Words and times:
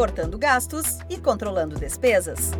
cortando 0.00 0.38
gastos 0.38 0.98
e 1.10 1.18
controlando 1.18 1.78
despesas. 1.78 2.52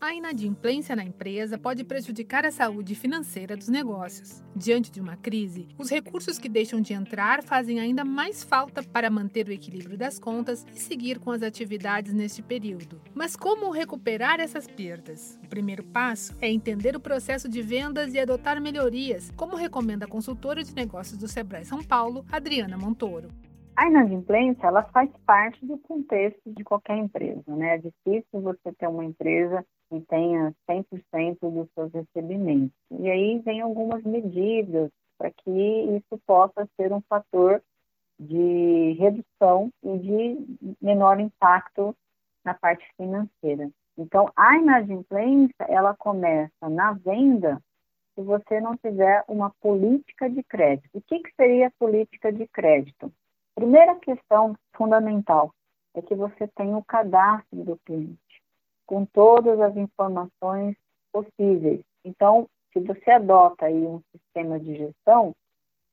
A 0.00 0.12
inadimplência 0.12 0.96
na 0.96 1.04
empresa 1.04 1.56
pode 1.56 1.84
prejudicar 1.84 2.44
a 2.44 2.50
saúde 2.50 2.96
financeira 2.96 3.56
dos 3.56 3.68
negócios. 3.68 4.42
Diante 4.56 4.90
de 4.90 5.00
uma 5.00 5.16
crise, 5.16 5.68
os 5.78 5.88
recursos 5.88 6.38
que 6.38 6.48
deixam 6.48 6.80
de 6.80 6.92
entrar 6.92 7.44
fazem 7.44 7.78
ainda 7.78 8.04
mais 8.04 8.42
falta 8.42 8.82
para 8.82 9.08
manter 9.08 9.46
o 9.46 9.52
equilíbrio 9.52 9.96
das 9.96 10.18
contas 10.18 10.66
e 10.74 10.80
seguir 10.80 11.20
com 11.20 11.30
as 11.30 11.44
atividades 11.44 12.12
neste 12.12 12.42
período. 12.42 13.00
Mas 13.14 13.36
como 13.36 13.70
recuperar 13.70 14.40
essas 14.40 14.66
perdas? 14.66 15.38
O 15.44 15.46
primeiro 15.46 15.84
passo 15.84 16.34
é 16.40 16.50
entender 16.50 16.96
o 16.96 17.00
processo 17.00 17.48
de 17.48 17.62
vendas 17.62 18.12
e 18.12 18.18
adotar 18.18 18.60
melhorias, 18.60 19.30
como 19.36 19.54
recomenda 19.54 20.04
a 20.04 20.08
consultora 20.08 20.64
de 20.64 20.74
negócios 20.74 21.16
do 21.16 21.28
Sebrae 21.28 21.64
São 21.64 21.80
Paulo, 21.80 22.26
Adriana 22.28 22.76
Montoro. 22.76 23.28
A 23.74 23.86
inadimplência, 23.86 24.66
ela 24.66 24.82
faz 24.84 25.10
parte 25.26 25.64
do 25.64 25.78
contexto 25.78 26.42
de 26.46 26.62
qualquer 26.62 26.98
empresa, 26.98 27.42
né? 27.48 27.76
É 27.76 27.78
difícil 27.78 28.40
você 28.40 28.72
ter 28.72 28.86
uma 28.86 29.04
empresa 29.04 29.64
que 29.88 30.00
tenha 30.02 30.54
100% 30.68 31.38
dos 31.40 31.68
seus 31.74 31.92
recebimentos. 31.92 32.76
E 32.90 33.10
aí 33.10 33.38
vem 33.40 33.60
algumas 33.60 34.02
medidas 34.04 34.90
para 35.16 35.30
que 35.30 35.50
isso 35.50 36.20
possa 36.26 36.68
ser 36.76 36.92
um 36.92 37.00
fator 37.08 37.62
de 38.18 38.92
redução 38.98 39.70
e 39.82 39.98
de 39.98 40.74
menor 40.80 41.18
impacto 41.18 41.96
na 42.44 42.54
parte 42.54 42.86
financeira. 42.96 43.70
Então, 43.96 44.30
a 44.36 44.56
inadimplência, 44.58 45.64
ela 45.68 45.94
começa 45.96 46.68
na 46.68 46.92
venda 46.92 47.60
se 48.14 48.22
você 48.22 48.60
não 48.60 48.76
tiver 48.76 49.24
uma 49.26 49.50
política 49.60 50.28
de 50.28 50.42
crédito. 50.42 50.90
O 50.92 51.00
que, 51.00 51.20
que 51.20 51.34
seria 51.34 51.68
a 51.68 51.72
política 51.78 52.32
de 52.32 52.46
crédito? 52.48 53.12
Primeira 53.62 53.94
questão 53.94 54.56
fundamental 54.76 55.54
é 55.94 56.02
que 56.02 56.16
você 56.16 56.48
tenha 56.48 56.76
o 56.76 56.84
cadastro 56.84 57.62
do 57.62 57.78
cliente, 57.86 58.42
com 58.84 59.04
todas 59.04 59.60
as 59.60 59.76
informações 59.76 60.76
possíveis. 61.12 61.80
Então, 62.04 62.48
se 62.72 62.80
você 62.80 63.12
adota 63.12 63.66
aí 63.66 63.86
um 63.86 64.02
sistema 64.10 64.58
de 64.58 64.74
gestão, 64.74 65.32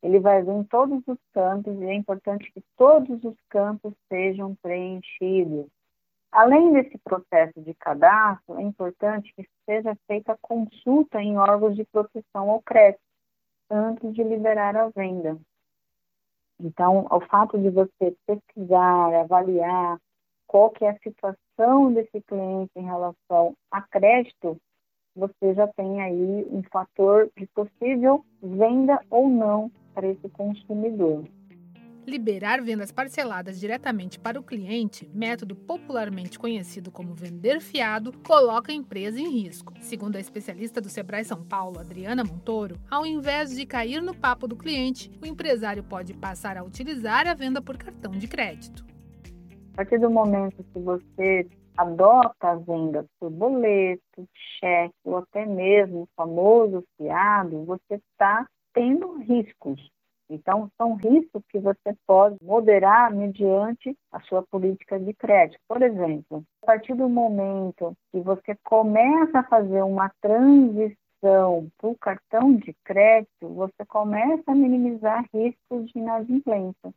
ele 0.02 0.18
vai 0.18 0.42
vir 0.42 0.50
em 0.50 0.64
todos 0.64 1.00
os 1.06 1.18
campos 1.32 1.80
e 1.80 1.84
é 1.84 1.94
importante 1.94 2.50
que 2.50 2.60
todos 2.76 3.22
os 3.22 3.36
campos 3.48 3.94
sejam 4.08 4.56
preenchidos. 4.56 5.66
Além 6.32 6.72
desse 6.72 6.98
processo 6.98 7.60
de 7.60 7.72
cadastro, 7.74 8.58
é 8.58 8.62
importante 8.62 9.32
que 9.36 9.48
seja 9.64 9.96
feita 10.08 10.36
consulta 10.42 11.22
em 11.22 11.38
órgãos 11.38 11.76
de 11.76 11.84
proteção 11.84 12.50
ao 12.50 12.60
crédito 12.62 13.00
antes 13.70 14.12
de 14.12 14.24
liberar 14.24 14.76
a 14.76 14.88
venda. 14.88 15.38
Então, 16.62 17.06
o 17.10 17.20
fato 17.20 17.58
de 17.58 17.70
você 17.70 18.14
pesquisar, 18.26 19.14
avaliar 19.20 19.98
qual 20.46 20.70
que 20.70 20.84
é 20.84 20.90
a 20.90 20.98
situação 20.98 21.92
desse 21.92 22.20
cliente 22.22 22.72
em 22.76 22.84
relação 22.84 23.54
a 23.70 23.82
crédito, 23.82 24.56
você 25.14 25.54
já 25.54 25.66
tem 25.68 26.00
aí 26.02 26.46
um 26.50 26.62
fator 26.70 27.30
de 27.36 27.46
possível 27.48 28.24
venda 28.42 29.00
ou 29.10 29.28
não 29.28 29.70
para 29.94 30.06
esse 30.06 30.28
consumidor. 30.30 31.24
Liberar 32.06 32.62
vendas 32.62 32.90
parceladas 32.90 33.60
diretamente 33.60 34.18
para 34.18 34.40
o 34.40 34.42
cliente, 34.42 35.08
método 35.14 35.54
popularmente 35.54 36.38
conhecido 36.38 36.90
como 36.90 37.14
vender 37.14 37.60
fiado, 37.60 38.12
coloca 38.26 38.72
a 38.72 38.74
empresa 38.74 39.20
em 39.20 39.28
risco. 39.28 39.74
Segundo 39.80 40.16
a 40.16 40.20
especialista 40.20 40.80
do 40.80 40.88
Sebrae 40.88 41.24
São 41.24 41.44
Paulo, 41.44 41.78
Adriana 41.78 42.24
Montoro, 42.24 42.76
ao 42.90 43.04
invés 43.04 43.54
de 43.54 43.66
cair 43.66 44.00
no 44.00 44.14
papo 44.14 44.48
do 44.48 44.56
cliente, 44.56 45.10
o 45.22 45.26
empresário 45.26 45.84
pode 45.84 46.14
passar 46.14 46.56
a 46.56 46.64
utilizar 46.64 47.28
a 47.28 47.34
venda 47.34 47.60
por 47.60 47.76
cartão 47.76 48.12
de 48.12 48.26
crédito. 48.26 48.84
A 49.74 49.76
partir 49.76 49.98
do 49.98 50.10
momento 50.10 50.64
que 50.72 50.80
você 50.80 51.46
adota 51.76 52.50
a 52.50 52.54
venda 52.56 53.04
por 53.18 53.30
boleto, 53.30 54.28
cheque 54.58 54.94
ou 55.04 55.18
até 55.18 55.44
mesmo 55.44 56.02
o 56.02 56.08
famoso 56.16 56.82
fiado, 56.96 57.64
você 57.64 57.94
está 57.94 58.46
tendo 58.72 59.18
riscos 59.18 59.80
então, 60.30 60.70
são 60.78 60.94
riscos 60.94 61.42
que 61.48 61.58
você 61.58 61.94
pode 62.06 62.36
moderar 62.40 63.12
mediante 63.12 63.96
a 64.12 64.20
sua 64.20 64.42
política 64.44 64.98
de 64.98 65.12
crédito. 65.12 65.58
Por 65.66 65.82
exemplo, 65.82 66.44
a 66.62 66.66
partir 66.66 66.94
do 66.94 67.08
momento 67.08 67.96
que 68.12 68.20
você 68.20 68.56
começa 68.62 69.40
a 69.40 69.44
fazer 69.44 69.82
uma 69.82 70.08
transição 70.20 71.68
para 71.76 71.90
o 71.90 71.98
cartão 71.98 72.54
de 72.54 72.74
crédito, 72.84 73.48
você 73.48 73.84
começa 73.86 74.52
a 74.52 74.54
minimizar 74.54 75.26
riscos 75.34 75.90
de 75.90 75.98
inadimplência. 75.98 76.94